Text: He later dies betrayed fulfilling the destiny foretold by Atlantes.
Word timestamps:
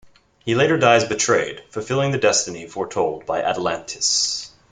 He 0.39 0.55
later 0.55 0.79
dies 0.79 1.03
betrayed 1.03 1.61
fulfilling 1.69 2.09
the 2.11 2.17
destiny 2.17 2.65
foretold 2.65 3.27
by 3.27 3.43
Atlantes. 3.43 4.49